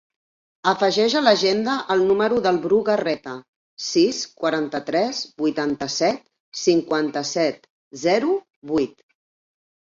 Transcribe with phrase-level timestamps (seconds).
[0.69, 3.35] Afegeix a l'agenda el número del Bru Garreta:
[3.89, 6.27] sis, quaranta-tres, vuitanta-set,
[6.65, 7.73] cinquanta-set,
[8.09, 8.37] zero,
[8.75, 9.01] vuit.